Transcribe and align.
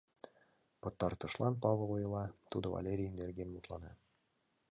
Пытартышлан 0.81 1.53
Павыл 1.63 1.89
ойла, 1.97 2.25
тудо 2.51 2.67
Валерий 2.75 3.15
нерген 3.19 3.49
мутлана: 3.51 3.91